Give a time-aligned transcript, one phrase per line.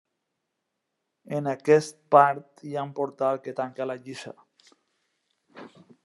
[1.39, 4.33] En aquest part hi ha un portal que tanca la lliça.